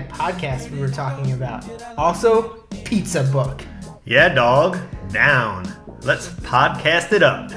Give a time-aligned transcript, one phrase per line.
[0.00, 1.64] that podcast we were talking about.
[1.98, 3.62] Also, pizza book.
[4.04, 4.78] Yeah, dog.
[5.10, 5.70] Down.
[6.02, 7.50] Let's podcast it up.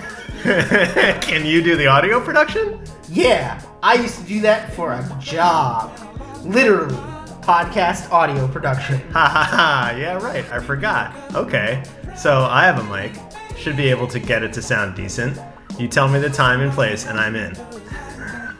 [1.21, 2.81] Can you do the audio production?
[3.09, 5.97] Yeah, I used to do that for a job.
[6.43, 6.95] Literally,
[7.41, 8.99] podcast audio production.
[9.13, 9.95] Ha ha ha.
[9.97, 10.45] Yeah, right.
[10.51, 11.15] I forgot.
[11.35, 11.83] Okay.
[12.17, 13.13] So I have a mic.
[13.57, 15.39] Should be able to get it to sound decent.
[15.79, 17.53] You tell me the time and place, and I'm in.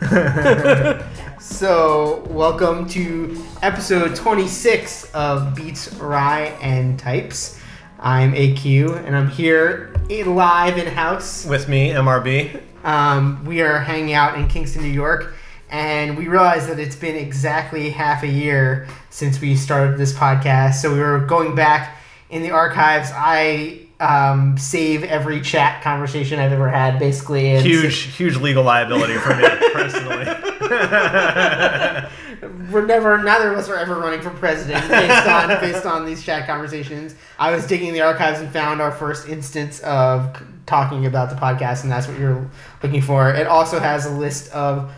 [1.44, 7.60] So, welcome to episode 26 of Beats, Rye, and Types.
[8.00, 11.46] I'm AQ, and I'm here in- live in house.
[11.46, 12.62] With me, MRB.
[12.86, 15.36] Um, we are hanging out in Kingston, New York,
[15.70, 20.76] and we realized that it's been exactly half a year since we started this podcast.
[20.76, 21.98] So we were going back
[22.30, 23.12] in the archives.
[23.14, 27.60] I um, save every chat conversation I've ever had, basically.
[27.60, 30.26] Huge, huge legal liability for me personally.
[32.72, 36.24] we're never neither of us are ever running for president based on based on these
[36.24, 37.16] chat conversations.
[37.40, 41.84] I was digging the archives and found our first instance of talking about the podcast,
[41.84, 42.50] and that's what you're
[42.82, 43.34] looking for.
[43.34, 44.92] It also has a list of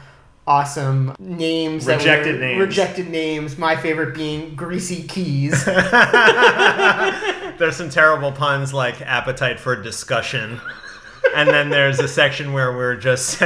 [0.47, 2.59] awesome names, Rejected names.
[2.59, 3.57] rejected names.
[3.57, 5.65] My favorite being Greasy Keys.
[7.57, 10.59] there's some terrible puns like appetite for discussion.
[11.35, 13.41] And then there's a section where we're just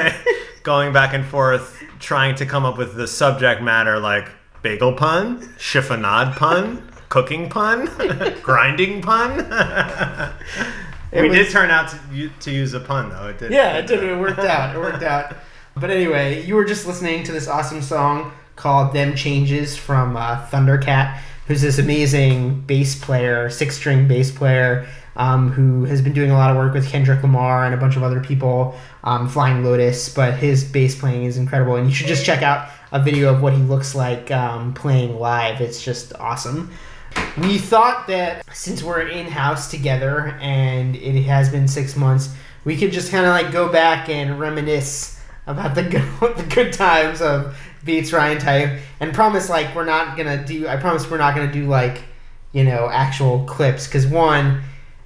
[0.63, 4.29] going back and forth trying to come up with the subject matter like
[4.61, 7.89] bagel pun, chiffonade pun, cooking pun,
[8.43, 10.33] grinding pun.
[11.11, 13.29] We was- did turn out to, to use a pun though.
[13.29, 13.51] It did.
[13.51, 14.03] Yeah, it did.
[14.03, 14.75] It worked out.
[14.75, 15.35] It worked out.
[15.75, 20.45] But anyway, you were just listening to this awesome song called "Them Changes" from uh,
[20.51, 21.17] Thundercat,
[21.47, 24.87] who's this amazing bass player, six-string bass player,
[25.19, 27.97] um, who has been doing a lot of work with Kendrick Lamar and a bunch
[27.97, 30.07] of other people, um, Flying Lotus.
[30.07, 33.41] But his bass playing is incredible, and you should just check out a video of
[33.41, 35.59] what he looks like um, playing live.
[35.59, 36.71] It's just awesome.
[37.37, 42.77] We thought that since we're in house together and it has been six months, we
[42.77, 45.83] could just kind of like go back and reminisce about the
[46.19, 50.45] good, the good times of Beats Rye and Type and promise like we're not gonna
[50.45, 50.67] do.
[50.67, 52.03] I promise we're not gonna do like
[52.53, 54.61] you know actual clips because one,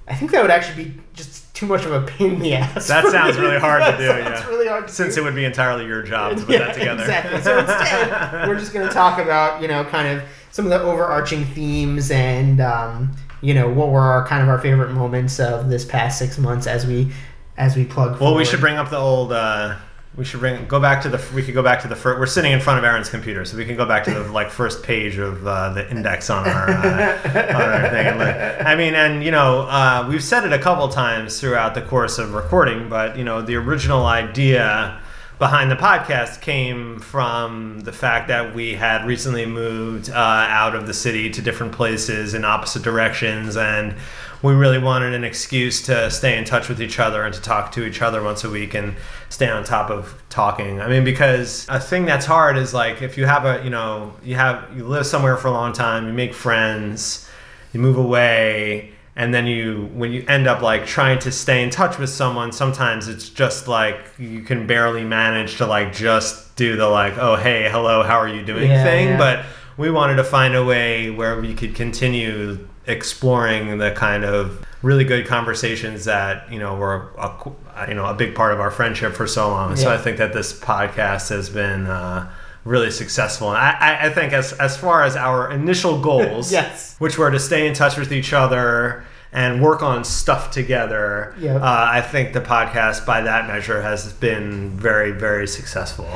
[0.06, 2.88] I think that would actually be just too much of a pain in the ass.
[2.88, 4.48] That sounds really hard to That do, sounds yeah.
[4.48, 5.20] really hard to Since do.
[5.20, 7.02] it would be entirely your job to put Yeah, that together.
[7.02, 7.40] Exactly.
[7.40, 10.80] So instead, we're just going to talk about you know kind of some of the
[10.80, 15.68] overarching themes and um, you know what were our kind of our favorite moments of
[15.70, 17.10] this past six months as we
[17.56, 18.20] as we plug.
[18.20, 19.32] Well, we should bring up the old.
[19.32, 19.76] Uh,
[20.16, 21.22] we should bring go back to the.
[21.34, 22.20] We could go back to the first.
[22.20, 24.50] We're sitting in front of Aaron's computer, so we can go back to the like
[24.50, 28.66] first page of uh, the index on our uh, on our thing.
[28.66, 32.18] I mean, and you know, uh, we've said it a couple times throughout the course
[32.18, 35.00] of recording, but you know, the original idea
[35.38, 40.86] behind the podcast came from the fact that we had recently moved uh, out of
[40.86, 43.94] the city to different places in opposite directions and
[44.42, 47.72] we really wanted an excuse to stay in touch with each other and to talk
[47.72, 48.94] to each other once a week and
[49.30, 50.80] stay on top of talking.
[50.80, 54.14] I mean because a thing that's hard is like if you have a you know
[54.22, 57.28] you have you live somewhere for a long time you make friends
[57.72, 61.70] you move away and then you when you end up like trying to stay in
[61.70, 66.76] touch with someone sometimes it's just like you can barely manage to like just do
[66.76, 68.70] the like oh hey hello how are you doing?
[68.70, 69.08] Yeah, thing.
[69.08, 69.18] yeah.
[69.18, 69.44] but
[69.76, 75.04] we wanted to find a way where we could continue exploring the kind of really
[75.04, 79.14] good conversations that you know were a, you know a big part of our friendship
[79.14, 79.76] for so long.
[79.76, 82.30] So i think that this podcast has been uh,
[82.64, 86.96] really successful and I, I, think as, as far as our initial goals Yes.
[86.98, 91.34] which were to stay in touch with each other and work on stuff together.
[91.40, 91.60] Yep.
[91.60, 96.06] Uh, I think the podcast, by that measure, has been very, very successful.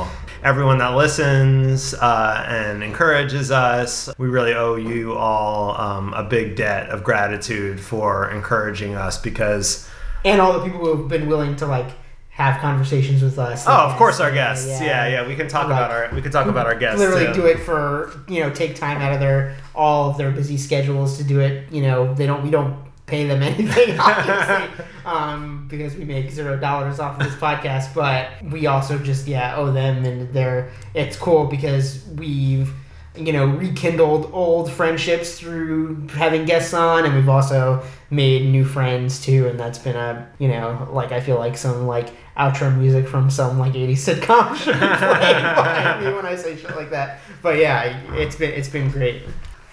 [0.45, 6.55] Everyone that listens uh, and encourages us, we really owe you all um, a big
[6.55, 9.89] debt of gratitude for encouraging us because,
[10.25, 11.91] and all the people who have been willing to like
[12.39, 13.65] have conversations with us.
[13.67, 14.81] oh, of course, our yeah, guests.
[14.81, 17.01] Yeah, yeah, we can talk Like, about our we can talk about our guests.
[17.01, 17.33] literally too.
[17.43, 21.19] do it for you know take time out of their all of their busy schedules
[21.19, 22.77] to do it you know they don't we don't
[23.07, 28.29] pay them anything obviously um, because we make zero dollars off of this podcast but
[28.53, 32.73] we also just yeah owe them and they're it's cool because we've
[33.19, 39.21] you know rekindled old friendships through having guests on and we've also made new friends
[39.21, 43.07] too and that's been a you know like i feel like some like outro music
[43.07, 47.21] from some like 80s sitcom should be behind me when i say shit like that
[47.43, 49.23] but yeah it's been it's been great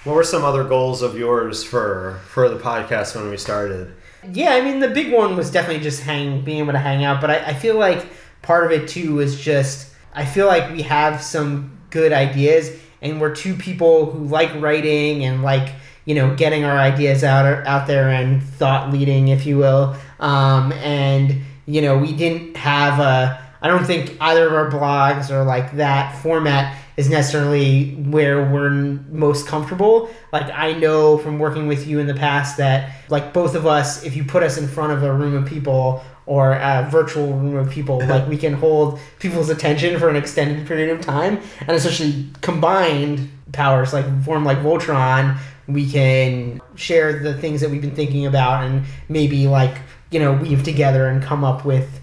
[0.03, 3.94] What were some other goals of yours for for the podcast when we started?
[4.31, 7.21] Yeah, I mean the big one was definitely just hang being able to hang out,
[7.21, 8.07] but I, I feel like
[8.44, 12.71] part of it too was just I feel like we have some good ideas
[13.06, 15.74] and we're two people who like writing and like
[16.06, 19.96] you know getting our ideas out out there and thought leading, if you will.
[20.19, 25.30] Um, and you know we didn't have a I don't think either of our blogs
[25.30, 30.10] or like that format is necessarily where we're most comfortable.
[30.31, 34.04] Like I know from working with you in the past that like both of us,
[34.04, 37.56] if you put us in front of a room of people or a virtual room
[37.56, 41.72] of people, like we can hold people's attention for an extended period of time, and
[41.72, 45.38] especially combined powers like form like Voltron,
[45.68, 49.77] we can share the things that we've been thinking about and maybe like
[50.12, 52.00] you know weave together and come up with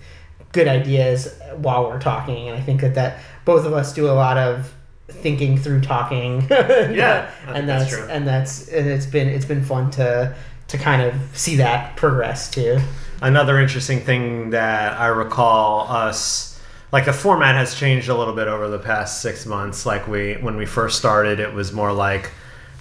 [0.52, 4.12] good ideas while we're talking and i think that that both of us do a
[4.12, 4.74] lot of
[5.08, 8.08] thinking through talking Yeah, and that's that's, true.
[8.08, 10.34] and that's and it's been it's been fun to
[10.68, 12.80] to kind of see that progress too
[13.22, 16.50] Another interesting thing that I recall us
[16.92, 19.86] like the format has changed a little bit over the past six months.
[19.86, 22.30] Like we when we first started, it was more like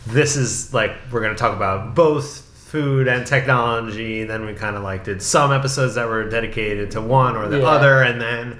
[0.07, 4.23] this is like we're going to talk about both food and technology.
[4.23, 7.59] Then we kind of like did some episodes that were dedicated to one or the
[7.59, 7.67] Yeah.
[7.67, 8.57] other, and then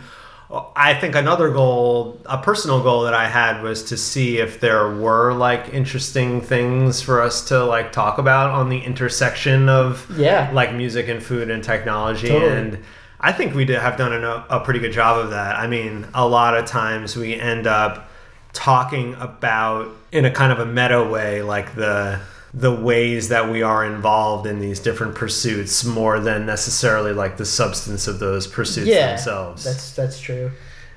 [0.75, 4.93] I think another goal, a personal goal that I had was to see if there
[4.95, 10.49] were like interesting things for us to like talk about on the intersection of Yeah.
[10.53, 12.51] like music and food and technology Totally.
[12.51, 12.79] and
[13.19, 15.55] I think we did have done a, a pretty good job of that.
[15.55, 18.09] I mean, a lot of times we end up
[18.51, 22.19] talking about in a kind of a meta way like the
[22.53, 27.45] the ways that we are involved in these different pursuits more than necessarily like the
[27.45, 30.51] substance of those pursuits yeah themselves that's that's true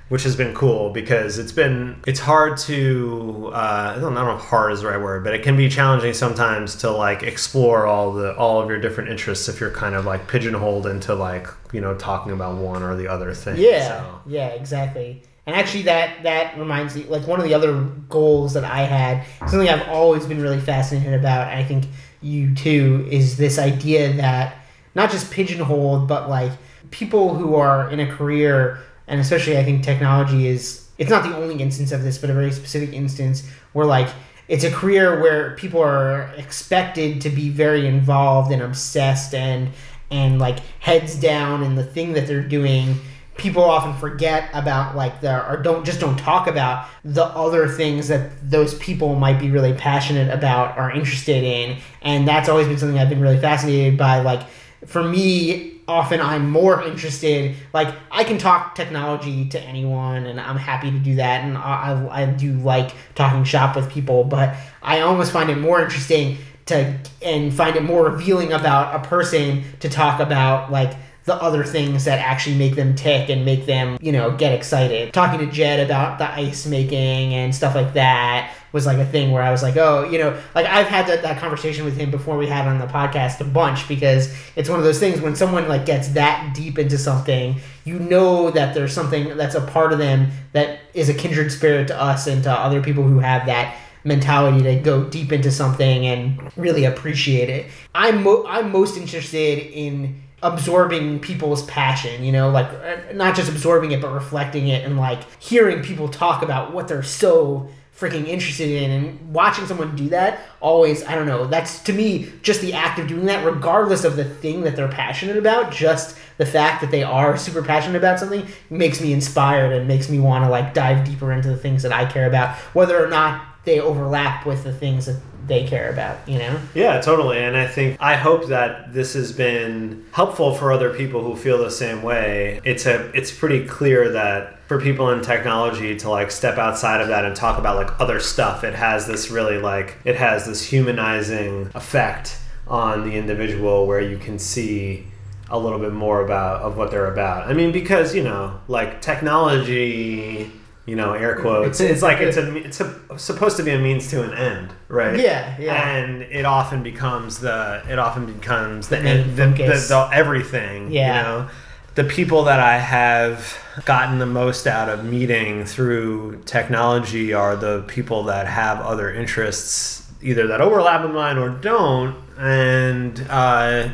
[0.08, 4.42] which has been cool because it's been it's hard to uh, I don't know if
[4.42, 8.12] hard is the right word, but it can be challenging sometimes to like explore all
[8.12, 11.80] the all of your different interests if you're kind of like pigeonholed into like you
[11.80, 13.56] know talking about one or the other thing.
[13.56, 15.22] Yeah, So, yeah, exactly.
[15.46, 19.26] And actually, that that reminds me, like one of the other goals that I had,
[19.48, 21.84] something I've always been really fascinated about, I think
[22.22, 24.56] you too, is this idea that
[24.94, 26.52] not just pigeonholed, but like
[26.90, 30.80] people who are in a career, and especially I think technology is.
[30.96, 33.42] It's not the only instance of this, but a very specific instance
[33.72, 34.08] where like
[34.46, 39.70] it's a career where people are expected to be very involved and obsessed and
[40.10, 42.96] and like heads down in the thing that they're doing
[43.36, 48.08] people often forget about like the or don't just don't talk about the other things
[48.08, 51.78] that those people might be really passionate about or interested in.
[52.02, 54.20] And that's always been something i've been really fascinated by.
[54.20, 54.42] Like
[54.86, 60.56] for me often i'm more interested like i can talk technology to anyone and i'm
[60.56, 61.44] happy to do that.
[61.44, 65.82] And i, I, do like talking shop with people but i almost find it more
[65.82, 70.94] interesting to and find it more revealing about a person to talk about like
[71.24, 75.12] the other things that actually make them tick and make them, you know, get excited.
[75.12, 79.30] Talking to Jed about the ice making and stuff like that was like a thing
[79.30, 82.10] where I was like, oh, you know, like I've had that, that conversation with him
[82.10, 85.34] before we had on the podcast a bunch because it's one of those things when
[85.34, 89.92] someone like gets that deep into something, you know that there's something that's a part
[89.92, 93.46] of them that is a kindred spirit to us and to other people who have
[93.46, 97.66] that mentality to go deep into something and really appreciate it.
[97.94, 103.50] I'm mo- I'm most interested in absorbing people's passion, you know, like uh, not just
[103.50, 108.26] absorbing it but reflecting it and like hearing people talk about what they're so freaking
[108.26, 112.60] interested in and watching someone do that always I don't know that's to me just
[112.60, 116.44] the act of doing that regardless of the thing that they're passionate about just the
[116.44, 120.44] fact that they are super passionate about something makes me inspired and makes me want
[120.44, 123.78] to like dive deeper into the things that I care about whether or not they
[123.78, 127.38] overlap with the things that they care about you know Yeah, totally.
[127.38, 131.58] And I think I hope that this has been helpful for other people who feel
[131.58, 132.60] the same way.
[132.64, 137.08] It's a it's pretty clear that for people in technology to like step outside of
[137.08, 140.62] that and talk about like other stuff, it has this really like it has this
[140.62, 145.06] humanizing effect on the individual where you can see
[145.50, 147.48] a little bit more about of what they're about.
[147.48, 150.50] I mean, because you know, like technology,
[150.86, 151.80] you know, air quotes.
[151.80, 155.18] It's like it's a it's a, supposed to be a means to an end, right?
[155.18, 155.96] Yeah, yeah.
[155.96, 160.92] And it often becomes the it often becomes the The end, the, the, the everything.
[160.92, 161.16] Yeah.
[161.16, 161.50] You know,
[161.94, 167.84] the people that I have gotten the most out of meeting through technology are the
[167.86, 173.26] people that have other interests, either that overlap with mine or don't, and.
[173.30, 173.88] Uh,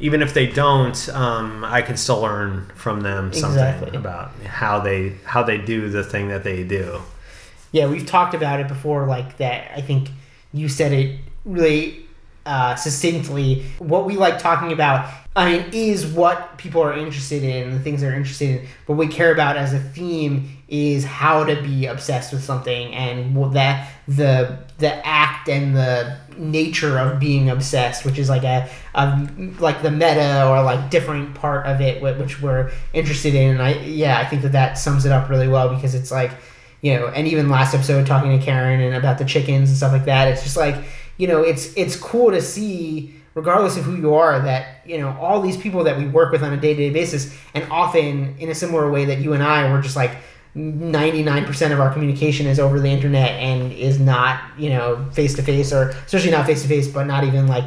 [0.00, 3.96] even if they don't, um, I can still learn from them something Exactly.
[3.96, 7.00] about how they how they do the thing that they do.
[7.72, 9.70] Yeah, we've talked about it before, like that.
[9.76, 10.08] I think
[10.52, 12.06] you said it really
[12.44, 13.64] uh, succinctly.
[13.78, 18.00] What we like talking about, I mean, is what people are interested in, the things
[18.00, 18.66] they're interested in.
[18.86, 23.54] What we care about as a theme is how to be obsessed with something and
[23.54, 29.28] that the the act and the nature of being obsessed, which is like a, a
[29.58, 33.52] like the meta or like different part of it, wh- which we're interested in.
[33.52, 36.32] And I yeah, I think that that sums it up really well because it's like
[36.80, 39.92] you know, and even last episode talking to Carin and about the chickens and stuff
[39.92, 40.28] like that.
[40.28, 40.76] It's just like
[41.18, 45.16] you know, it's it's cool to see regardless of who you are that you know
[45.20, 48.54] all these people that we work with on a day-to-day basis and often in a
[48.54, 50.16] similar way that you and i were just like
[50.56, 55.42] 99% of our communication is over the internet and is not you know face to
[55.42, 57.64] face or especially not face to face but not even like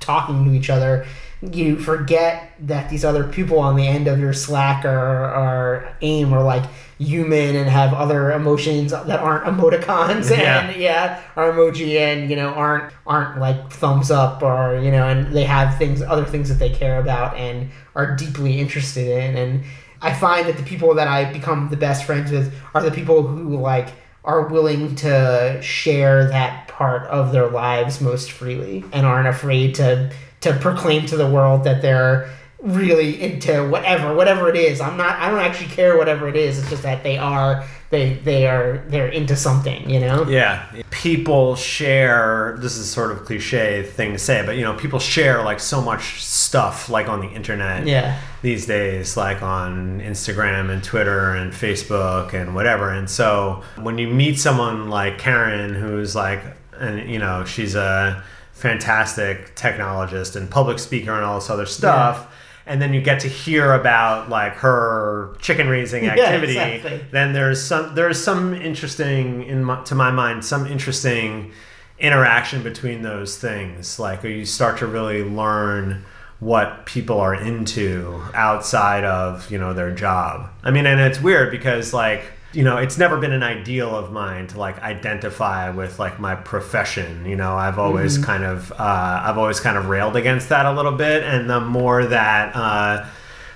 [0.00, 1.06] talking to each other
[1.52, 6.32] you forget that these other people on the end of your slack or, or aim
[6.34, 6.64] are like
[6.98, 10.66] human and have other emotions that aren't emoticons Yeah.
[10.68, 15.08] and yeah are emoji and you know aren't aren't like thumbs up or you know
[15.08, 19.36] and they have things other things that they care about and are deeply interested in
[19.36, 19.64] and
[20.02, 23.26] i find that the people that i become the best friends with are the people
[23.26, 23.88] who like
[24.24, 30.12] are willing to share that part of their lives most freely and aren't afraid to
[30.40, 35.16] to proclaim to the world that they're really into whatever whatever it is i'm not
[35.20, 38.84] i don't actually care whatever it is it's just that they are they they are
[38.88, 40.66] they're into something you know Yeah.
[40.90, 45.42] People share, this is sort of cliche thing to say, but you know, people share
[45.44, 50.82] like so much stuff like on the internet yeah these days, like on Instagram and
[50.82, 52.90] Twitter and Facebook and whatever.
[52.90, 56.40] And so when you meet someone like Carin, who's like,
[56.78, 58.22] and you know, she's a
[58.52, 62.26] fantastic technologist and public speaker and all this other stuff.
[62.68, 66.58] And then you get to hear about like her chicken raising Yeah, activity.
[66.58, 67.04] exactly.
[67.10, 71.52] Then there's some there's some interesting in my, to my mind some interesting
[71.98, 73.98] interaction between those things.
[73.98, 76.04] Like you start to really learn
[76.40, 80.48] what people are into outside of you know their job.
[80.62, 82.22] I mean, and it's weird because like
[82.52, 86.34] you know it's never been an ideal of mine to like identify with like my
[86.34, 87.26] profession.
[87.26, 90.72] You know, I've always kind of uh, I've always kind of railed against that a
[90.72, 92.54] little bit, and the more that.
[92.54, 93.06] Uh,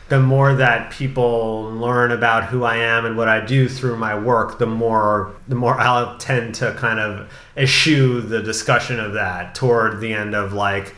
[0.08, 4.18] the more that people learn about who I am and what I do through my
[4.18, 9.54] work, the more the more I'll tend to kind of eschew the discussion of that
[9.54, 10.94] toward the end of like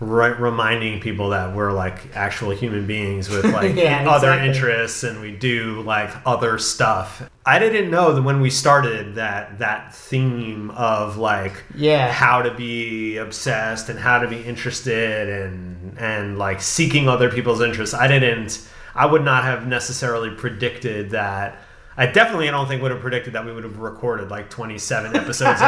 [0.00, 4.48] re- reminding people that we're like actual human beings with like Yeah, other exactly.
[4.48, 7.28] interests and we do like other stuff.
[7.44, 12.12] I didn't know that when we started that that theme of like Yeah.
[12.12, 17.60] how to be obsessed and how to be interested and and like seeking other people's
[17.60, 17.94] interests.
[17.94, 21.58] I didn't I would not have necessarily predicted that
[21.98, 25.60] I definitely don't think would have predicted that we would have recorded like 27 episodes
[25.60, 25.66] in,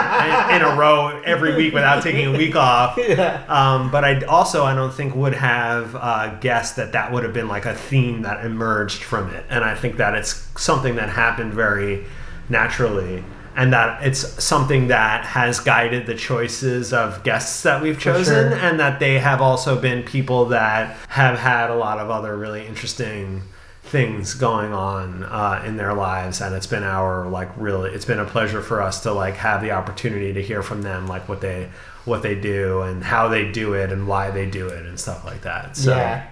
[0.55, 2.99] in a row every week without taking a week off.
[3.11, 3.45] Yeah.
[3.49, 7.33] Um, but I also I don't think would have uh, guessed that that would have
[7.33, 11.09] been like a theme that emerged from it, and I think that it's something that
[11.09, 12.05] happened very
[12.49, 13.25] naturally,
[13.57, 18.59] and that it's something that has guided the choices of guests that we've chosen, sure.
[18.59, 22.65] and that they have also been people that have had a lot of other really
[22.67, 23.43] interesting
[23.91, 28.21] things going on uh, in their lives and it's been our like really it's been
[28.21, 31.41] a pleasure for us to like have the opportunity to hear from them like what
[31.41, 31.69] they
[32.05, 35.25] what they do and how they do it and why they do it and stuff
[35.25, 36.25] like that so Yeah,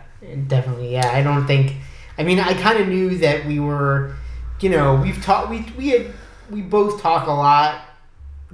[0.46, 0.92] definitely.
[0.92, 1.74] Yeah, I don't think.
[2.16, 4.14] I mean, I kind of knew that we were,
[4.60, 5.50] you know, we've talked.
[5.50, 6.06] We we had
[6.50, 7.82] we both talk a lot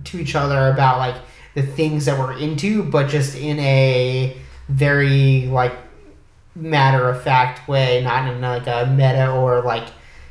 [0.05, 1.17] to each other about like
[1.55, 4.37] the things that we're into, but just in a
[4.69, 5.75] very like
[6.55, 9.89] matter of fact way, not in like a meta or like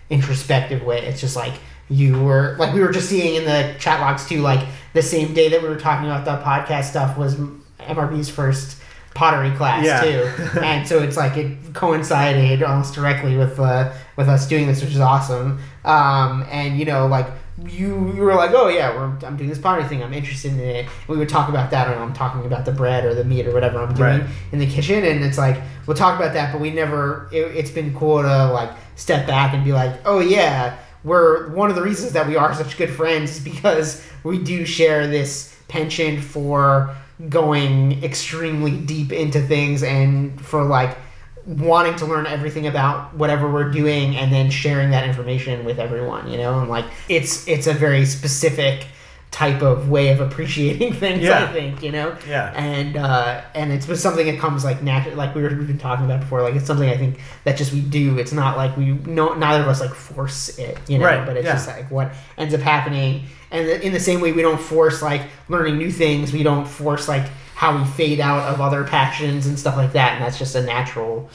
[0.09, 0.99] introspective way.
[1.05, 1.53] It's just like
[1.89, 4.41] you were like we were just seeing in the chat logs too.
[4.41, 7.35] Like the same day that we were talking about the podcast stuff was
[7.79, 8.77] MRB's first
[9.15, 10.01] pottery class Yeah.
[10.01, 14.81] too, and so it's like it coincided almost directly with uh, with us doing this,
[14.81, 15.59] which is awesome.
[15.85, 17.27] Um, and you know, like
[17.67, 20.03] you you were like, oh yeah, we're, I'm doing this pottery thing.
[20.03, 20.87] I'm interested in it.
[21.07, 23.53] We would talk about that, and I'm talking about the bread or the meat or
[23.53, 24.29] whatever I'm doing Right.
[24.51, 27.29] in the kitchen, and it's like we'll talk about that, but we never.
[27.31, 31.69] It, it's been cool to like step back and be like, oh yeah, we're one
[31.69, 35.55] of the reasons that we are such good friends is because we do share this
[35.67, 36.95] penchant for
[37.29, 40.97] going extremely deep into things and for like
[41.45, 46.29] wanting to learn everything about whatever we're doing and then sharing that information with everyone
[46.31, 48.87] you know and like it's it's a very specific
[49.33, 51.23] type of way of appreciating things.
[51.23, 51.43] Yeah.
[51.43, 52.15] I think you know.
[52.27, 52.53] Yeah.
[52.55, 56.05] And uh, and it's something that comes like natural, like we were we've been talking
[56.05, 56.41] about before.
[56.43, 58.17] Like it's something I think that just we do.
[58.19, 61.05] It's not like we no neither of us like force it, you know.
[61.05, 61.53] Right, But it's yeah.
[61.53, 63.23] just like what ends up happening.
[63.51, 66.31] And in the same way, we don't force like learning new things.
[66.31, 70.13] We don't force like how we fade out of other passions and stuff like that.
[70.15, 71.29] And that's just a natural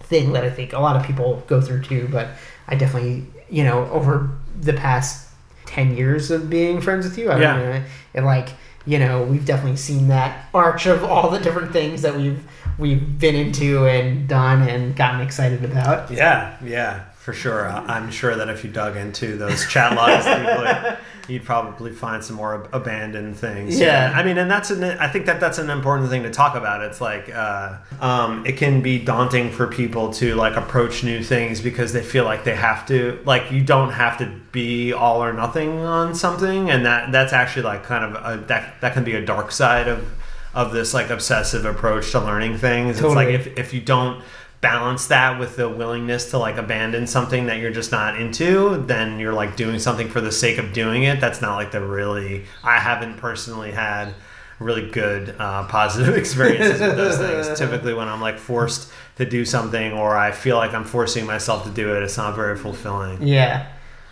[0.00, 2.08] thing that I think a lot of people go through too.
[2.10, 2.28] But
[2.68, 4.30] I definitely, you know, over
[4.60, 5.28] the past
[5.66, 7.56] ten years of being friends with you, I Yeah.
[7.72, 8.50] mean, and like
[8.86, 12.42] you know, we've definitely seen that arch of all the different things that we've
[12.78, 16.10] we've been into and done and gotten excited about.
[16.10, 17.68] Yeah, yeah, for sure.
[17.68, 20.96] I'm sure that if you dug into those chat logs deeply,
[21.28, 23.78] you'd probably find some more ab- abandoned things.
[23.78, 24.10] Yeah.
[24.16, 24.82] I mean, and that's an.
[24.82, 26.82] I think that that's an important thing to talk about.
[26.82, 31.60] It's like uh, um, it can be daunting for people to like approach new things
[31.60, 33.20] because they feel like they have to.
[33.26, 37.64] Like you don't have to be all or nothing on something, and that that's actually
[37.64, 40.10] like kind of a, that that can be a dark side of
[40.54, 42.98] of this like obsessive approach to learning things.
[42.98, 44.24] It's like if if you don't
[44.60, 49.18] balance that with the willingness to like abandon something that you're just not into then
[49.18, 51.18] you're like doing something for the sake of doing it.
[51.20, 54.14] That's not like the really i haven't personally had
[54.58, 57.58] really good uh, positive experiences with those things.
[57.58, 61.64] Typically when i'm like forced to do something or i feel like i'm forcing myself
[61.64, 63.26] to do it it's not very fulfilling.
[63.26, 63.66] Yeah,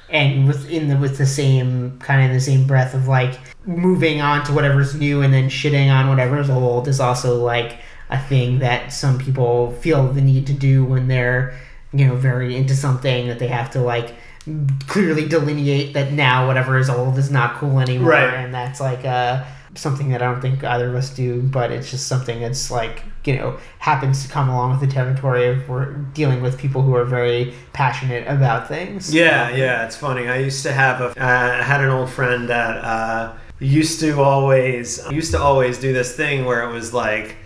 [0.08, 4.22] and with in the with the same kind of the same breath of like moving
[4.22, 7.78] on to whatever's new and then shitting on whatever's old is also like
[8.10, 11.54] a thing that some people feel the need to do when they're
[11.92, 14.14] you know very into something that they have to like
[14.86, 18.34] clearly delineate that now whatever is old is not cool anymore Right.
[18.34, 21.88] and that's like uh something that I don't think either of us do, but it's
[21.90, 25.92] just something that's like you know happens to come along with the territory of we're
[26.14, 29.14] dealing with people who are very passionate about things.
[29.14, 30.26] Yeah, yeah, it's funny.
[30.26, 34.20] I used to have a, uh, I had an old friend that uh, used to
[34.20, 37.36] always used to always do this thing where it was like,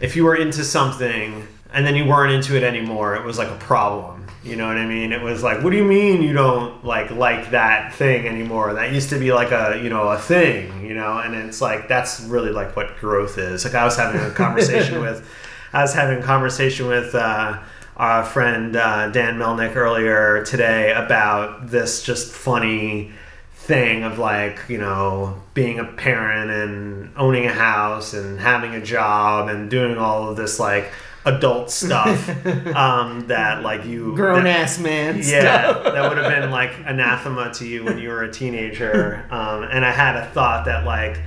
[0.00, 3.48] if you were into something and then you weren't into it anymore, it was like
[3.48, 4.26] a problem.
[4.44, 5.12] You know what I mean?
[5.12, 8.72] It was like, what do you mean you don't like like that thing anymore?
[8.74, 11.88] That used to be like a you know a thing, you know, and it's like
[11.88, 13.64] that's really like what growth is.
[13.64, 15.28] Like I was having a conversation with,
[15.72, 17.14] I was having a conversation with.
[17.14, 17.58] Uh,
[17.98, 23.10] our friend uh, Dan Melnick earlier today about this just funny
[23.68, 28.80] thing of like you know being a parent and owning a house and having a
[28.82, 30.90] job and doing all of this like
[31.26, 32.28] adult stuff
[32.74, 35.16] um, that like you Grown that- ass man.
[35.18, 35.20] yeah,
[35.70, 35.92] stuff.
[35.92, 39.24] that would have been like anathema to you when you were a teenager.
[39.30, 41.20] Um, and I had a thought that like,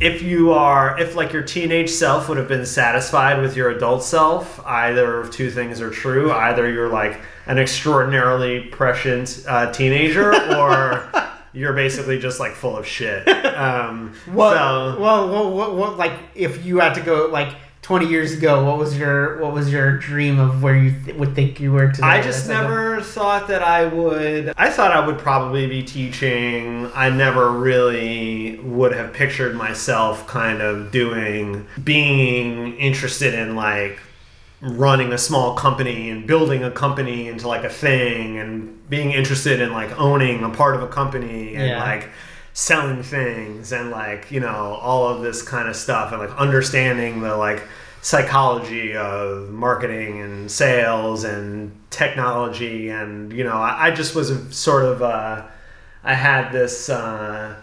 [0.00, 4.04] if you are, if like your teenage self would have been satisfied with your adult
[4.04, 6.30] self, either of two things are true.
[6.30, 11.08] Either you're like an extraordinarily prescient uh, teenager, or
[11.52, 13.26] you're basically just like full of shit.
[13.52, 18.06] Um, Well, so, well, what, what, what, like, if you had to go like twenty
[18.06, 21.60] years ago, what was your, what was your dream of where you th- would think
[21.60, 22.06] you were today?
[22.06, 24.54] I just That's like a- never thought that I would.
[24.56, 26.90] I thought I would probably be teaching.
[26.94, 33.98] I never really would have pictured myself kind of doing, being interested in like
[34.62, 39.60] running a small company and building a company into like a thing and being interested
[39.60, 41.82] in like owning a part of a company and Yeah.
[41.82, 42.08] like
[42.54, 47.20] selling things and like you know all of this kind of stuff and like understanding
[47.22, 47.62] the like
[48.02, 54.52] psychology of marketing and sales and technology and you know i, I just was a
[54.52, 55.44] sort of uh,
[56.04, 57.56] i had this uh,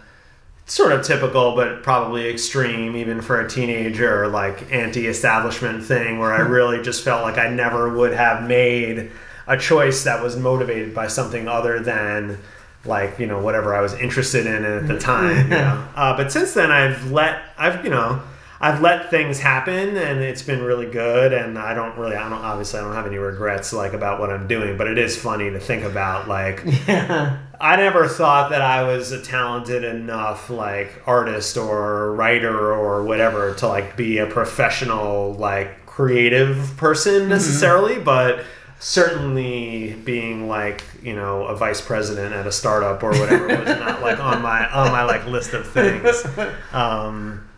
[0.70, 6.40] sort of typical but probably extreme even for a teenager like anti-establishment thing where i
[6.40, 9.10] really just felt like i never would have made
[9.48, 12.38] a choice that was motivated by something other than
[12.86, 15.88] like you know whatever i was interested in at the time you know?
[15.96, 18.22] uh, but since then i've let i've you know
[18.62, 22.40] I've let things happen and it's been really good and I don't really I don't
[22.40, 25.50] obviously I don't have any regrets like about what I'm doing but it is funny
[25.50, 27.38] to think about like Yeah.
[27.62, 33.54] I never thought that I was a talented enough like artist or writer or whatever
[33.56, 38.46] to like be a professional like creative person necessarily, but
[38.80, 44.02] certainly being like you know a vice president at a startup or whatever was not
[44.02, 46.26] like on my on my like list of things.
[46.74, 47.49] Um,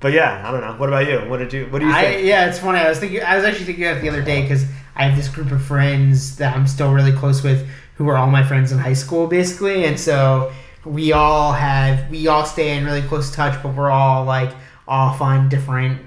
[0.00, 0.74] but yeah, I don't know.
[0.74, 1.18] What about you?
[1.28, 2.78] What did you What do you I, yeah, it's funny.
[2.78, 3.22] I was thinking.
[3.22, 6.36] I was actually thinking it the other day because I have this group of friends
[6.36, 9.84] that I'm still really close with, who are all my friends in high school, basically,
[9.84, 10.52] and so
[10.84, 14.52] we all have we all stay in really close touch, but we're all like
[14.86, 16.00] off on different,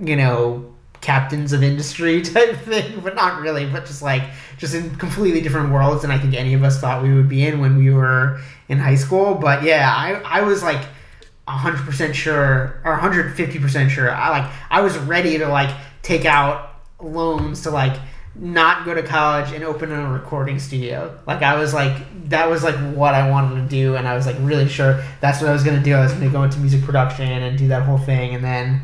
[0.00, 0.72] you know,
[1.02, 4.22] captains of industry type thing, but not really, but just like
[4.56, 7.44] just in completely different worlds than I think any of us thought we would be
[7.44, 9.34] in when we were in high school.
[9.34, 10.82] But yeah, I I was like
[11.48, 14.10] hundred percent sure or hundred fifty percent sure.
[14.10, 17.98] I like I was ready to like take out loans to like
[18.34, 21.18] not go to college and open a recording studio.
[21.26, 24.26] Like I was like that was like what I wanted to do and I was
[24.26, 25.94] like really sure that's what I was gonna do.
[25.94, 28.80] I was gonna go into music production and do that whole thing and then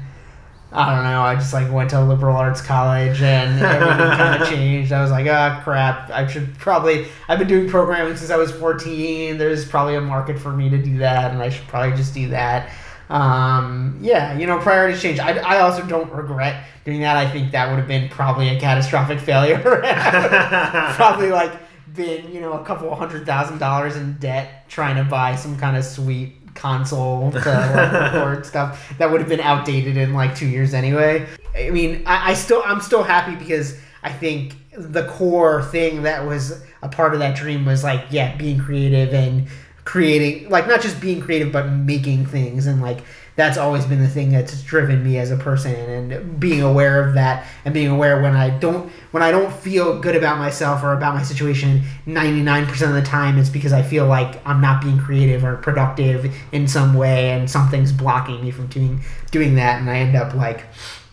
[0.70, 4.42] I don't know, I just like went to a liberal arts college and everything kind
[4.42, 4.92] of changed.
[4.92, 8.52] I was like, ah, crap, I should probably, I've been doing programming since I was
[8.52, 9.38] 14.
[9.38, 12.28] There's probably a market for me to do that and I should probably just do
[12.28, 12.70] that.
[13.08, 15.18] Um, yeah, you know, priorities change.
[15.18, 17.16] I, I also don't regret doing that.
[17.16, 19.58] I think that would have been probably a catastrophic failure.
[20.94, 21.52] probably like
[21.94, 25.76] been, you know, a couple hundred thousand dollars in debt trying to buy some kind
[25.76, 30.46] of sweet console to like, record stuff that would have been outdated in like two
[30.46, 31.26] years anyway.
[31.56, 36.26] I mean, I, I still I'm still happy because I think the core thing that
[36.26, 39.48] was a part of that dream was like yeah being creative and
[39.84, 42.98] creating like not just being creative but making things and like
[43.38, 47.14] that's always been the thing that's driven me as a person and being aware of
[47.14, 50.92] that and being aware when I don't when I don't feel good about myself or
[50.92, 54.98] about my situation 99% of the time it's because I feel like I'm not being
[54.98, 59.88] creative or productive in some way and something's blocking me from doing doing that and
[59.88, 60.64] I end up like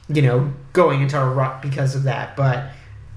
[0.10, 2.36] you know going into a rut because of that.
[2.36, 2.72] But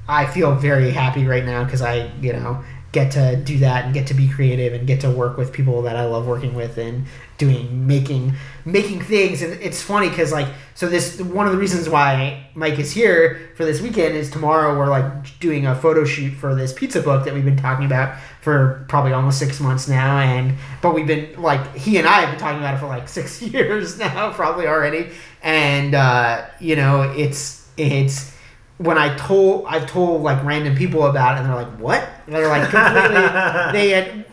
[0.06, 3.92] I feel very happy right now because I you know get to do that and
[3.92, 6.78] get to be creative and get to work with people that I love working with
[6.78, 7.04] and
[7.36, 8.32] doing making
[8.64, 9.42] making things.
[9.42, 13.50] And it's funny because like so this one of the reasons why Mike is here
[13.56, 17.26] for this weekend is tomorrow we're like doing a photo shoot for this pizza book
[17.26, 20.18] that we've been talking about for probably almost six months now.
[20.18, 23.08] And but we've been like he and I have been talking about it for like
[23.18, 25.10] six years now probably already.
[25.42, 28.37] And uh, you know it's it's
[28.78, 32.34] when I told I've told like random people about it and they're like what and
[32.34, 34.24] they're like completely they had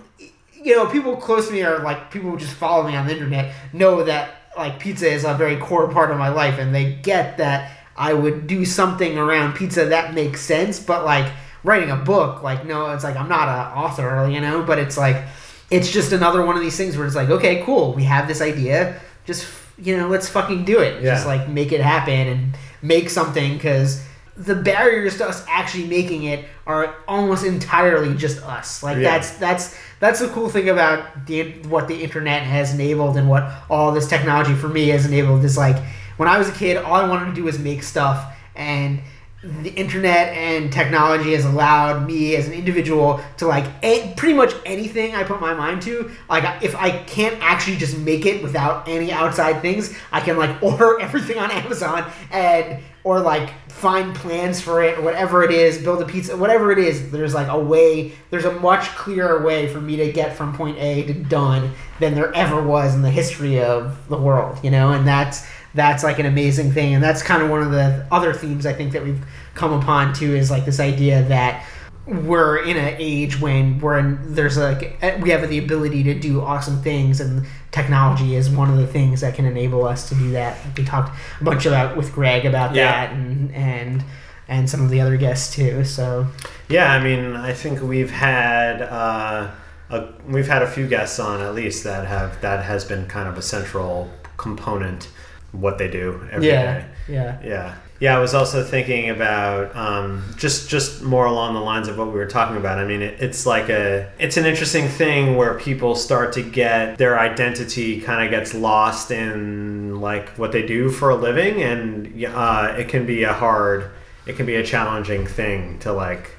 [0.63, 3.13] you know people close to me are like people who just follow me on the
[3.13, 6.93] internet know that like pizza is a very core part of my life and they
[6.93, 11.31] get that I would do something around pizza that makes sense but like
[11.63, 14.97] writing a book like no it's like I'm not an author you know but it's
[14.97, 15.23] like
[15.71, 18.41] it's just another one of these things where it's like okay cool we have this
[18.41, 19.47] idea just
[19.79, 21.15] you know let's fucking do it Yeah.
[21.15, 24.03] just like make it happen and make something because
[24.37, 28.83] the barriers to us actually making it are almost entirely just us.
[28.83, 29.11] Like Yeah.
[29.11, 33.49] that's that's that's the cool thing about the what the internet has enabled and what
[33.69, 35.77] all this technology for me has enabled is like
[36.17, 38.99] when I was a kid, all I wanted to do was make stuff and
[39.43, 44.53] the internet and technology has allowed me as an individual to like a, pretty much
[44.65, 46.11] anything I put my mind to.
[46.27, 50.61] Like if I can't actually just make it without any outside things, I can like
[50.63, 55.77] order everything on Amazon and or like find plans for it or whatever it is,
[55.77, 57.11] build a pizza, whatever it is.
[57.11, 58.13] There's like a way.
[58.31, 62.15] There's a much clearer way for me to get from point A to done than
[62.15, 64.59] there ever was in the history of the world.
[64.63, 67.69] You know, and that's that's like an amazing thing and that's kind of one of
[67.69, 69.21] the other themes i think that we've
[69.55, 71.65] come upon too is like this idea that
[72.07, 76.13] we're in an age when we're in there's like eh, we have the ability to
[76.13, 80.15] do awesome things and technology is one of the things that can enable us to
[80.15, 82.91] do that we talked a bunch about with greg about Yeah.
[83.07, 84.03] that and and
[84.47, 86.27] and some of the other guests too so
[86.69, 89.49] Yeah, I mean, I think we've had uh,
[89.89, 93.27] a, we've had a few guests on at least that have that has been kind
[93.27, 95.09] of a central component
[95.51, 96.85] what they do every day.
[97.07, 98.17] yeah yeah Yeah.
[98.17, 102.13] I was also thinking about um, just just more along the lines of what we
[102.13, 102.77] were talking about.
[102.77, 106.97] I mean, it, it's like a it's an interesting thing where people start to get
[106.97, 112.25] their identity kind of gets lost in like what they do for a living, and
[112.25, 113.91] uh, it can be a hard,
[114.25, 116.31] it can be a challenging thing to like.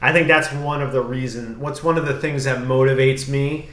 [0.00, 1.60] I think that's one of the reason.
[1.60, 3.68] What's one of the things that motivates me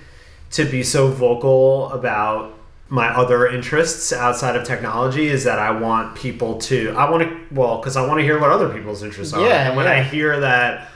[0.52, 2.59] to be so vocal about
[2.90, 7.40] my other interests outside of technology is that I want people to I want to
[7.52, 9.94] well because I want to hear what other people's interests are Yeah, and when yeah.
[9.94, 10.90] I hear that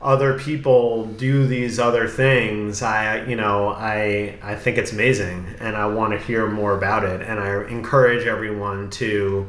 [0.00, 5.74] other people do these other things I you know I I think it's amazing and
[5.74, 9.46] I want to hear more about it and I encourage everyone to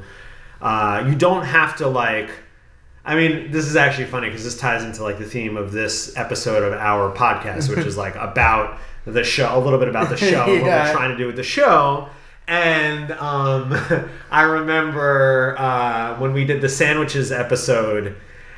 [0.62, 2.30] uh, you don't have to like
[3.06, 6.16] I mean, this is actually funny because this ties into like the theme of this
[6.16, 10.18] episode of our podcast, which is like about the show, a little bit about the
[10.30, 12.10] show, and what we're trying to do with the show.
[12.48, 13.74] And um,
[14.32, 18.16] I remember uh, when we did the sandwiches episode,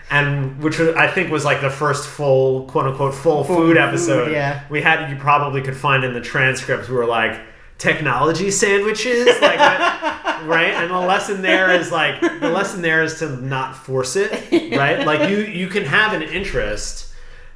[0.10, 3.68] and which was, I think was like the first full, quote unquote, full, Full food
[3.70, 4.32] food, episode.
[4.32, 4.64] yeah.
[4.70, 6.88] We had you probably could find in the transcripts.
[6.90, 7.40] We were like
[7.78, 10.72] technology sandwiches, like right?
[10.76, 14.32] And the lesson there is like the lesson there is to not force it,
[14.78, 15.06] right?
[15.06, 17.11] Like you you can have an interest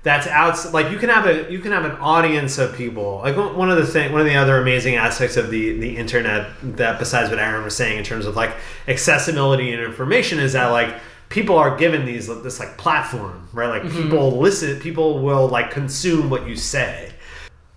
[0.06, 3.36] that's out like you can have a you can have an audience of people like
[3.36, 7.00] one of the thing one of the other amazing aspects of the the internet that
[7.00, 8.52] besides what aaron was saying in terms of like
[8.88, 10.96] accessibility and information is that like
[11.30, 14.04] people are given these this like platform right like mm-hmm.
[14.04, 17.12] people listen people will like consume what you say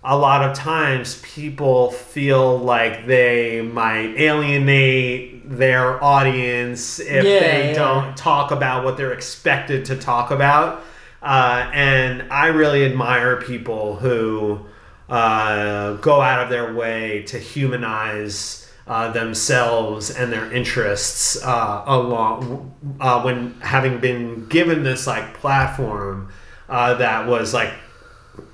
[0.03, 7.69] a lot of times people feel like they might alienate their audience if Yeah, they
[7.69, 7.73] yeah.
[7.73, 10.83] don't talk about what they're expected to talk about.
[11.21, 14.65] Uh, and I really admire people who
[15.09, 22.73] uh, go out of their way to humanize uh, themselves and their interests uh, along
[22.99, 26.31] uh, when having been given this like platform
[26.69, 27.71] uh, that was like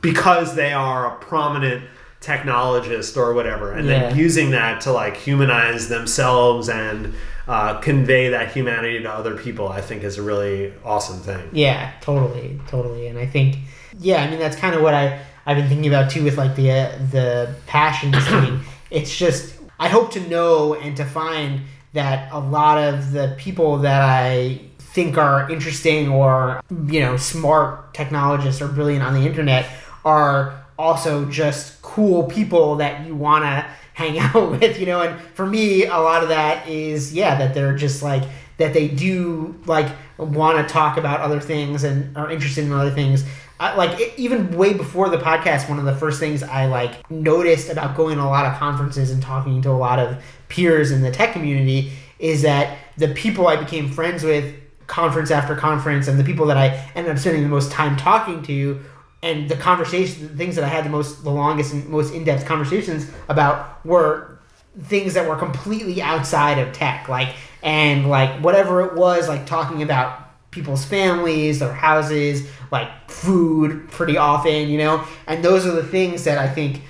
[0.01, 1.83] because they are a prominent
[2.21, 4.09] technologist or whatever and Yeah.
[4.09, 7.13] then using that to like humanize themselves and
[7.47, 11.91] uh, convey that humanity to other people i think is a really awesome thing Yeah,
[12.01, 13.07] totally, totally.
[13.07, 13.57] And I think,
[13.99, 16.55] yeah, I mean that's kind of what I I've been thinking about too with like
[16.55, 18.61] the uh, the passions thing.
[18.89, 21.61] It's just I hope to know and to find
[21.93, 27.93] that a lot of the people that I think are interesting or you know smart
[27.93, 29.69] technologists or brilliant on the internet
[30.03, 35.19] are also just cool people that you want to hang out with you know and
[35.33, 38.23] for me a lot of that is yeah that they're just like
[38.57, 42.91] that they do like want to talk about other things and are interested in other
[42.91, 43.25] things.
[43.59, 47.09] I, like e- even way before the podcast one of the first things i like
[47.09, 50.91] noticed about going to a lot of conferences and talking to a lot of peers
[50.91, 54.53] in the tech community is that the people i became friends with
[54.87, 58.43] conference after conference and the people that i ended up spending the most time talking
[58.43, 58.83] to
[59.23, 62.45] and the conversation the things that i had the most the longest and most in-depth
[62.45, 64.39] conversations about were
[64.83, 69.81] things that were completely outside of tech like and like whatever it was like talking
[69.81, 75.05] about people's families their houses like food pretty often you know?
[75.27, 76.81] And those are the things that i think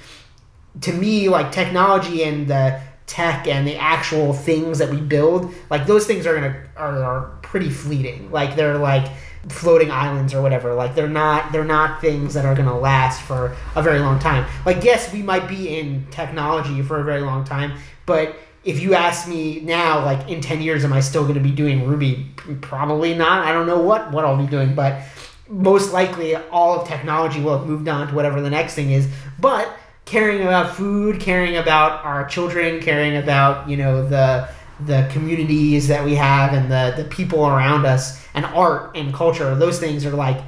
[0.82, 5.86] to me like technology and the tech and the actual things that we build like
[5.86, 7.22] those things are gonna are, are
[7.56, 8.30] pretty fleeting.
[8.32, 9.10] Like they're like
[9.50, 10.74] floating islands or whatever.
[10.74, 14.50] Like they're not they're not things that are gonna last for a very long time.
[14.66, 18.96] Like yes we might be in technology for a very long time but if you
[18.96, 22.28] ask me now like in 10 years am i still going to be doing ruby?
[22.62, 23.46] Probably not.
[23.46, 25.02] I don't know what what i'll be doing but
[25.48, 29.08] most likely all of technology will have moved on to whatever the next thing is.
[29.40, 29.70] But
[30.06, 34.48] caring about food caring about our children caring about you know the
[34.80, 39.56] the communities that we have and the the people around us and art and culture
[39.56, 40.42] those things are like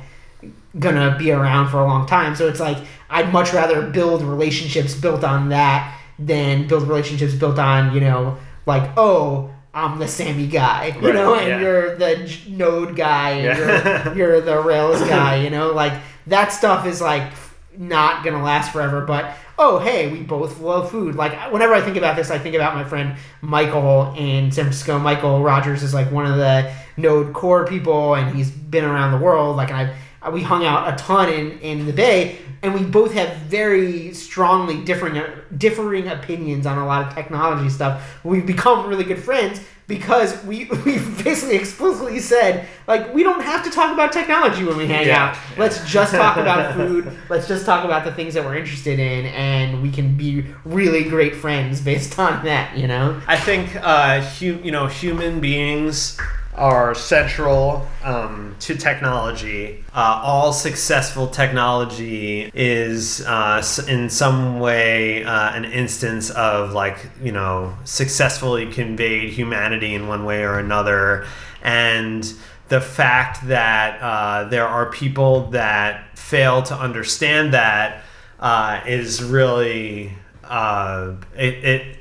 [0.80, 2.78] gonna be around for a long time so it's like
[3.10, 8.38] i'd much rather build relationships built on that than build relationships built on you know
[8.66, 11.60] like oh i'm the sammy guy you Right, know and yeah.
[11.62, 14.06] you're the node guy and Yeah.
[14.10, 15.94] you're, you're the rails guy you know like
[16.28, 17.32] that stuff is like
[17.78, 21.16] not gonna last forever but oh hey we both love food.
[21.16, 25.00] Like whenever i think about this i think about my friend Mikeal in san francisco.
[25.00, 29.24] Michael rogers is like one of the node core people and he's been around the
[29.24, 29.56] world.
[29.56, 29.96] Like i've
[30.32, 34.84] we hung out a ton in, in the bay and we both have very strongly
[34.84, 35.22] differing
[35.58, 38.20] differing opinions on a lot of technology stuff.
[38.24, 43.64] We've become really good friends because we we basically explicitly said like we don't have
[43.64, 45.30] to talk about technology when we hang Yeah.
[45.30, 45.38] out.
[45.58, 47.12] Let's just talk about food.
[47.30, 51.04] Let's just talk about the things that we're interested in and we can be really
[51.06, 53.22] great friends based on that you know?
[53.28, 56.18] I think uh, hu- you know human beings
[56.58, 59.84] are central um, to technology.
[59.94, 67.32] Uh, all successful technology is uh, in some way uh, an instance of like you
[67.32, 71.26] know successfully conveyed humanity in one way or another,
[71.62, 72.34] and
[72.70, 78.04] the fact that uh, there are people that fail to understand that
[78.40, 80.12] uh, is really
[80.44, 81.97] uh, it, it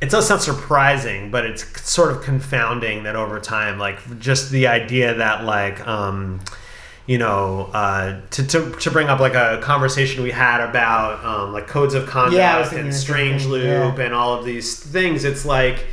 [0.00, 4.66] it does sound surprising, but it's sort of confounding that over time, like just the
[4.66, 6.40] idea that like um,
[7.06, 11.52] you know uh, to, to to bring up like a conversation we had about um,
[11.52, 14.04] like codes of conduct Yeah, I was thinking and strange thing, loop yeah.
[14.04, 15.24] and all of these things.
[15.24, 15.86] It's like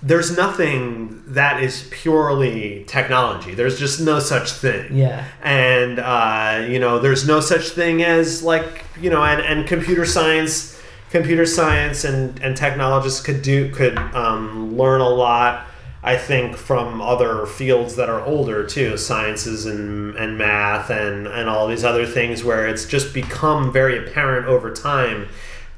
[0.00, 3.54] there's nothing that is purely technology.
[3.54, 8.44] There's just no such thing yeah and uh, you know there's no such thing as
[8.44, 10.77] like you know and, and computer science
[11.10, 15.66] computer science and, and technologists could do could um, learn a lot
[16.02, 21.48] i think from other fields that are older too sciences and, and math and, and
[21.48, 25.28] all these other things where it's just become very apparent over time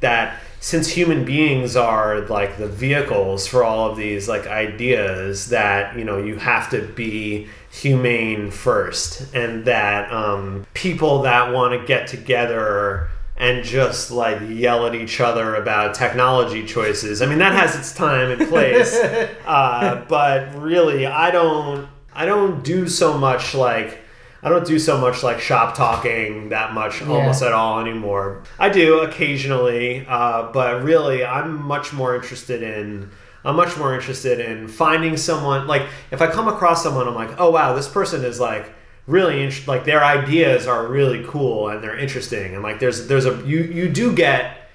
[0.00, 5.96] that since human beings are like the vehicles for all of these like ideas that
[5.96, 11.86] you know you have to be humane first and that um, people that want to
[11.86, 13.08] get together
[13.40, 17.92] and just like yell at each other about technology choices i mean that has its
[17.92, 18.94] time and place
[19.46, 23.98] uh, but really i don't i don't do so much like
[24.42, 28.42] I don't do so much like shop talking that much almost at all anymore.
[28.58, 33.10] I do occasionally, uh, but really, I'm much more interested in.
[33.44, 37.38] I'm much more interested in finding someone like if I come across someone, I'm like,
[37.38, 38.72] oh wow, this person is like
[39.10, 43.26] really int- like their ideas are really cool and they're interesting and like there's there's
[43.26, 44.70] a you you do get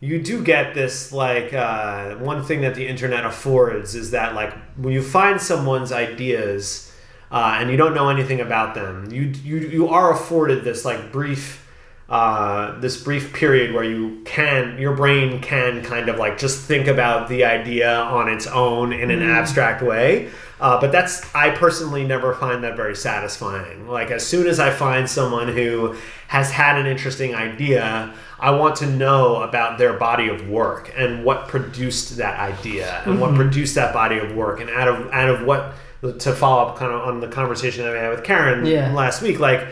[0.00, 4.52] you do get this like uh, one thing that the internet affords is that like
[4.76, 6.92] when you find someone's ideas
[7.30, 11.12] uh, and you don't know anything about them you you, you are afforded this like
[11.12, 11.60] brief
[12.08, 16.86] uh, this brief period where you can your brain can kind of like just think
[16.86, 20.28] about the idea on its own in an abstract way
[20.64, 24.70] uh, but that's i personally never find that very satisfying like as soon as i
[24.70, 25.94] find someone who
[26.28, 31.22] has had an interesting idea i want to know about their body of work and
[31.22, 35.28] what produced that idea and what produced that body of work and out of out
[35.28, 35.74] of what
[36.18, 38.92] to follow up kind of on the conversation that i had with Carin Yeah.
[38.94, 39.68] last week like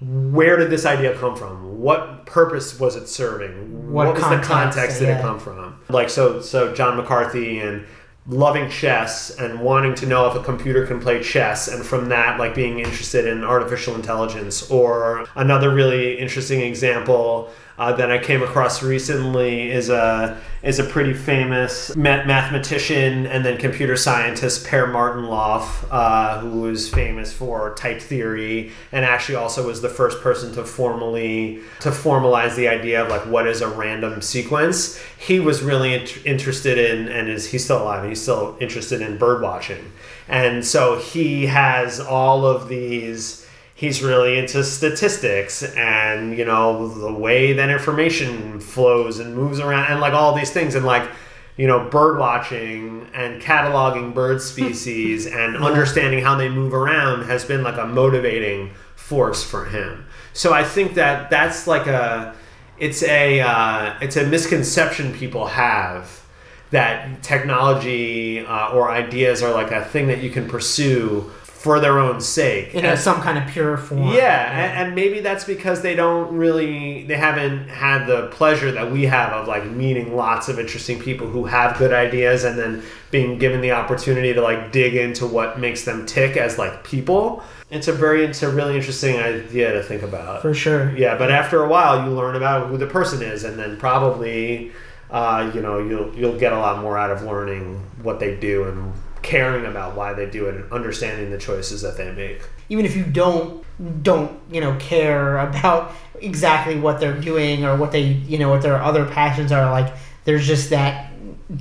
[0.00, 1.80] where did this idea come from?
[1.80, 3.92] What purpose was it serving?
[3.92, 5.18] What was context, the context did yeah.
[5.18, 5.80] it come from?
[5.88, 7.86] Like so so John McCarthy and
[8.26, 12.38] loving chess and wanting to know if a computer can play chess and from that
[12.38, 18.42] like being interested in artificial intelligence or another really interesting example uh, that I came
[18.42, 24.86] across recently is a is a pretty famous ma- mathematician and then computer scientist Per
[24.86, 30.54] Martin-Löf, uh, who was famous for type theory and actually also was the first person
[30.54, 34.98] to formally to formalize the idea of like what is a random sequence.
[35.18, 38.00] He was really int- interested in and is he's still alive.
[38.00, 39.90] and He's still interested in bird watching,
[40.28, 43.43] and so he has all of these
[43.74, 49.90] he's really into statistics and you know the way that information flows and moves around
[49.90, 51.08] and like all these things and like
[51.56, 57.44] you know bird watching and cataloging bird species and understanding how they move around has
[57.44, 60.06] been like a motivating force for him.
[60.32, 62.34] So i think that that's like a
[62.78, 66.22] it's a uh, it's a misconception people have
[66.70, 71.30] that technology uh, or ideas are like a thing that you can pursue
[71.64, 74.12] for their own sake in And- a, some kind of pure form.
[74.12, 78.92] yeah, and, and maybe that's because they don't really, they haven't had the pleasure that
[78.92, 82.82] we have of like meeting lots of interesting people who have good ideas and then
[83.10, 87.42] being given the opportunity to like dig into what makes them tick as like people.
[87.70, 90.42] It's a very, it's a really interesting idea to think about.
[90.42, 90.94] for sure.
[90.98, 94.70] Yeah, but after a while, you learn about who the person is, and then probably,
[95.10, 98.64] uh, you know, you'll you'll get a lot more out of learning what they do
[98.64, 98.92] and
[99.24, 102.40] caring about why they do it and understanding the choices that they make.
[102.68, 103.64] even if you don't
[104.04, 108.62] don't you know care about exactly what they're doing or what they you know what
[108.62, 109.92] their other passions are like
[110.26, 111.10] there's just that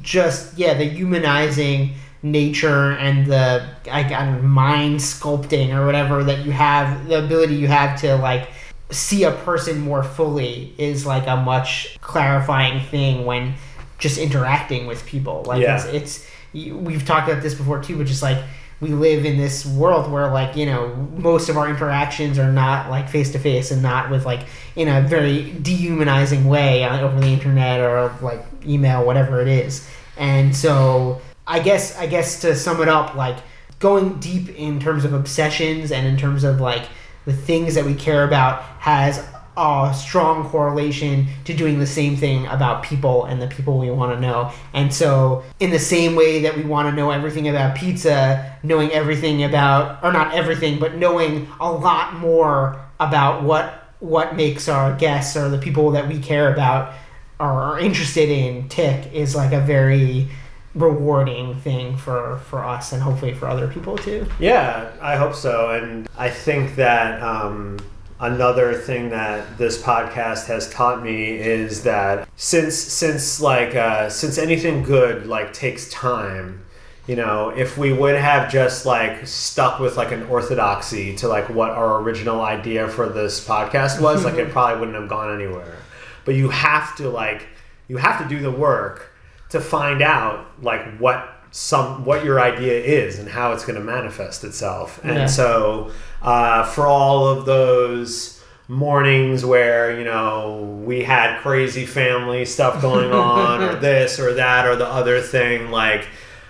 [0.01, 6.23] just yeah the humanizing nature and the I, I don't know, mind sculpting or whatever
[6.25, 8.49] that you have the ability you have to like
[8.91, 13.55] see a person more fully is like a much clarifying thing when
[13.97, 15.75] just interacting with people like Yeah.
[15.75, 18.37] it's it's we've talked about this before too which is like
[18.79, 22.89] we live in this world where like you know most of our interactions are not
[22.89, 24.41] like face to face and not with like
[24.75, 29.87] in a very dehumanizing way over the internet or like email whatever it is.
[30.17, 33.37] And so i guess i guess to sum it up like
[33.79, 36.87] going deep in terms of obsessions and in terms of like
[37.25, 39.25] the things that we care about has
[39.57, 44.13] a strong correlation to doing the same thing about people and the people we want
[44.13, 44.51] to know.
[44.73, 48.91] And so, in the same way that we want to know everything about pizza, knowing
[48.91, 54.93] everything about, or not everything, but knowing a lot more about what what makes our
[54.97, 56.93] guests or the people that we care about
[57.39, 60.27] or are interested in tick is like a very
[60.75, 64.25] rewarding thing for for us and hopefully for other people too.
[64.39, 65.69] Yeah, I hope so.
[65.71, 67.77] And I think that um,
[68.19, 74.37] another thing that this podcast has taught me is that since since like uh, since
[74.37, 76.59] anything good like takes time.
[77.05, 81.49] You know, if we would have just like stuck with like an orthodoxy to like
[81.49, 85.75] what our original idea for this podcast was, like it probably wouldn't have gone anywhere.
[86.23, 87.47] But you have to like
[87.89, 89.11] you have to do the work
[89.49, 93.83] to find out like what some what your idea is and how it's going to
[93.85, 95.25] manifest itself and Yeah.
[95.27, 95.91] so
[96.21, 103.11] uh, for all of those mornings where you know we had crazy family stuff going
[103.29, 106.07] on or this or that or the other thing like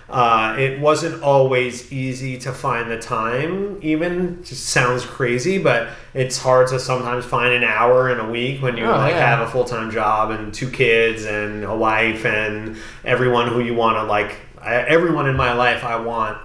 [0.08, 6.38] uh, it wasn't always easy to find the time even just sounds crazy but it's
[6.38, 9.36] hard to sometimes find an hour in a week when you Oh, like yeah.
[9.36, 13.96] have a full-time job and two kids and a wife and everyone who you want
[13.96, 16.38] to like I, everyone in my life i want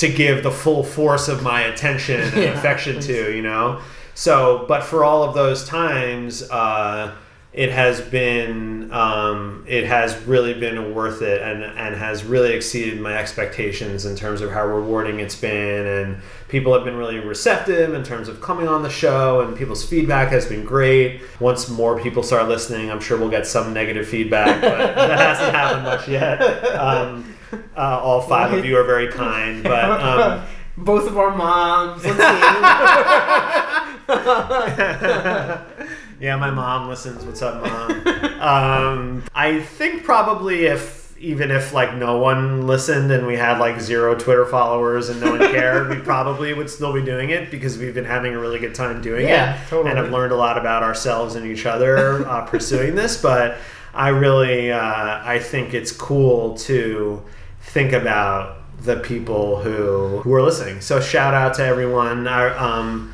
[0.00, 3.80] to give the full force of my attention and Yeah, affection to, you know?
[4.14, 7.14] So, but for all of those times, uh,
[7.52, 13.00] it has been, um, it has really been worth it and, and has really exceeded
[13.00, 15.86] my expectations in terms of how rewarding it's been.
[15.86, 19.84] And people have been really receptive in terms of coming on the show, and people's
[19.84, 21.22] feedback has been great.
[21.40, 25.54] Once more people start listening, I'm sure we'll get some negative feedback, but that hasn't
[25.54, 26.40] happened much yet.
[26.76, 27.34] Um,
[27.76, 30.46] uh, all five of you are very kind, but um,
[30.76, 32.04] Both of our moms.
[36.20, 37.24] Yeah, my mom listens.
[37.24, 38.40] What's up, mom?
[38.40, 43.78] um, I think probably if even if like no one listened and we had like
[43.80, 47.76] zero Twitter followers and no one cared, we probably would still be doing it because
[47.78, 49.90] we've been having a really good time doing Yeah, it totally.
[49.90, 53.20] and have learned a lot about ourselves and each other uh, pursuing this.
[53.20, 53.58] But
[53.94, 54.80] I really, uh,
[55.24, 57.22] I think it's cool to
[57.62, 60.80] think about the people who who are listening.
[60.80, 62.26] So shout out to everyone.
[62.28, 63.12] I, um,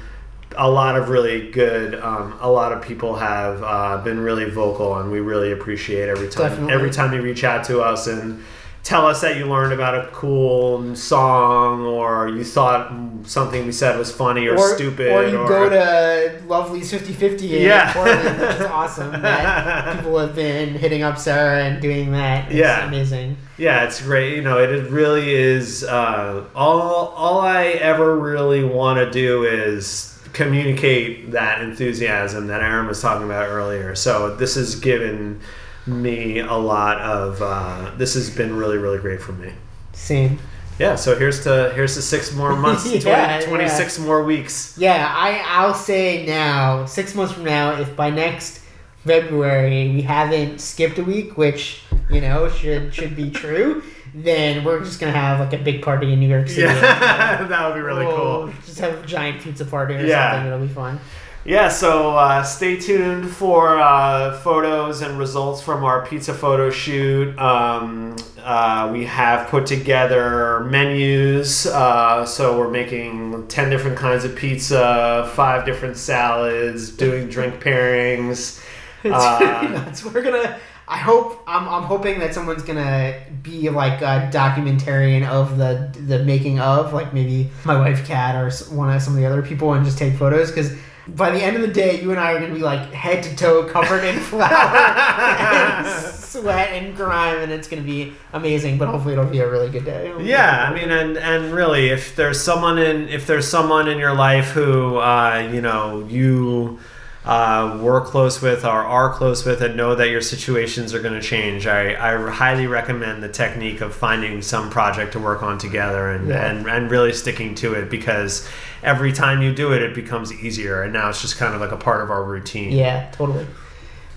[0.59, 4.99] a lot of really good um, a lot of people have uh, been really vocal
[4.99, 6.73] and we really appreciate every time Definitely.
[6.75, 8.43] every time you reach out to us and
[8.83, 12.93] tell us that you learned about a cool song or you thought
[13.25, 17.63] something we said was funny or, stupid Or you go to Lovely's 50 50 in
[17.63, 17.93] Yeah.
[17.93, 19.11] Portland, which is awesome.
[19.23, 22.47] That people have been hitting up Sarah and doing that.
[22.47, 22.87] It's Yeah.
[22.87, 23.37] amazing.
[23.59, 24.37] Yeah, it's great.
[24.37, 25.83] You know, it, it really is.
[25.83, 32.87] Uh, all all I ever really want to do is communicate that enthusiasm that Aaron
[32.87, 33.95] was talking about earlier.
[33.95, 35.41] So this has given
[35.87, 37.41] me a lot of.
[37.41, 39.53] Uh, this has been really really great for me.
[39.93, 40.39] Same.
[40.79, 40.95] Yeah.
[40.95, 42.87] So here's to here's to six more months.
[42.87, 44.77] Yeah, 20, 26 more weeks.
[44.79, 48.61] Yeah, I, I'll say now, six months from now, if by next
[49.05, 53.83] February we haven't skipped a week, which, you know, should should be true,
[54.25, 56.63] then we're just going to have like a big party in New York City.
[56.63, 58.53] Yeah, that would be really We'll cool.
[58.65, 60.33] Just have a giant pizza party or Yeah.
[60.33, 60.47] something.
[60.53, 60.99] It'll be fun.
[61.45, 67.39] Yeah, so uh, stay tuned for uh, photos and results from our pizza photo shoot.
[67.39, 74.35] Um, uh, we have put together menus, uh, so we're making 10 different kinds of
[74.35, 78.61] pizza, five different salads, doing drink pairings.
[79.05, 80.05] It's Uh, pretty nuts.
[80.05, 80.59] We're gonna.
[80.89, 81.43] I hope.
[81.47, 81.69] I'm.
[81.69, 87.13] I'm hoping that someone's gonna be like a documentarian of the the making of, like
[87.13, 90.15] maybe my wife Kat or one of some of the other people, and just take
[90.15, 90.77] photos because.
[91.09, 93.37] By the end of the day, you and I are gonna be like head to
[93.37, 98.77] toe covered in flour and sweat and grime, and it's gonna be amazing.
[98.77, 100.13] But hopefully, it'll be a really good day.
[100.21, 104.15] Yeah, I mean, and and really, if there's someone in if there's someone in your
[104.15, 106.81] life who uh, you know you
[107.27, 111.15] uh, were close with or are close with and know that your situations are going
[111.21, 115.59] to change, I, I highly recommend the technique of finding some project to work on
[115.59, 116.47] together and, Yeah.
[116.49, 118.49] and, and really sticking to it because
[118.85, 120.83] every time you do it, it becomes easier.
[120.83, 122.71] And now it's just kind of like a part of our routine.
[122.73, 123.47] Yeah, totally.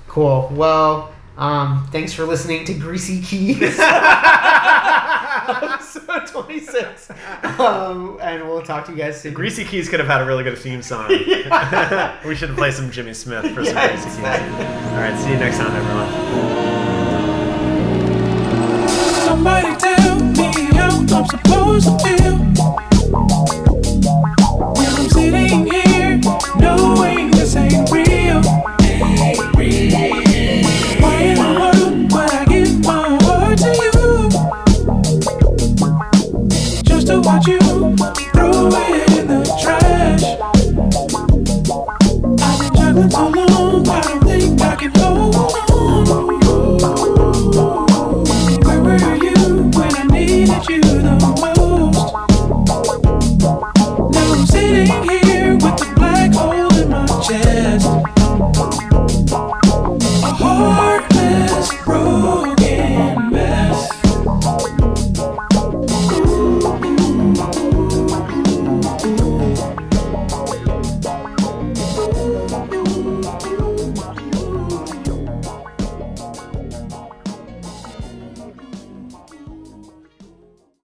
[0.07, 0.47] Cool.
[0.53, 3.79] Well, um, thanks for listening to Greasy Keys.
[6.39, 7.11] Episode 26.
[7.59, 9.33] Um, and we'll talk to you guys soon.
[9.33, 11.09] Greasy Keys could have had a really good theme song.
[12.25, 14.17] we should play some Jimmy Smith for some Yeah, Greasy Keys.
[14.19, 16.09] All right, see you next time, everyone.
[19.25, 22.37] Somebody tell me how I'm supposed to feel
[24.73, 26.21] when I'm sitting here
[26.59, 28.41] knowing this ain't real.